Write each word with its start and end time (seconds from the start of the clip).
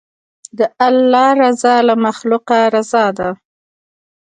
د 0.57 0.59
الله 0.87 1.29
رضا 1.43 1.75
له 1.87 1.95
مخلوقه 2.05 2.59
رضا 2.75 3.05
ده. 3.17 3.29